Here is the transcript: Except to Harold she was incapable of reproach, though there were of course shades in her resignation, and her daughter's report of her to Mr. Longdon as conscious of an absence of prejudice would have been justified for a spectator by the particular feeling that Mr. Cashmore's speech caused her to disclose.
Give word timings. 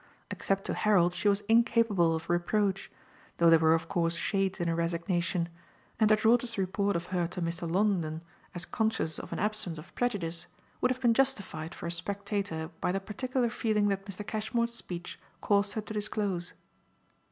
Except 0.31 0.65
to 0.65 0.73
Harold 0.73 1.13
she 1.13 1.27
was 1.29 1.41
incapable 1.41 2.15
of 2.15 2.27
reproach, 2.27 2.89
though 3.37 3.51
there 3.51 3.59
were 3.59 3.75
of 3.75 3.87
course 3.87 4.15
shades 4.15 4.59
in 4.59 4.67
her 4.67 4.73
resignation, 4.73 5.47
and 5.99 6.09
her 6.09 6.15
daughter's 6.15 6.57
report 6.57 6.95
of 6.95 7.05
her 7.13 7.27
to 7.27 7.39
Mr. 7.39 7.71
Longdon 7.71 8.23
as 8.55 8.65
conscious 8.65 9.19
of 9.19 9.31
an 9.31 9.37
absence 9.37 9.77
of 9.77 9.93
prejudice 9.93 10.47
would 10.81 10.89
have 10.89 11.01
been 11.01 11.13
justified 11.13 11.75
for 11.75 11.85
a 11.85 11.91
spectator 11.91 12.71
by 12.81 12.91
the 12.91 12.99
particular 12.99 13.51
feeling 13.51 13.89
that 13.89 14.07
Mr. 14.07 14.25
Cashmore's 14.25 14.73
speech 14.73 15.19
caused 15.39 15.73
her 15.73 15.81
to 15.81 15.93
disclose. 15.93 16.53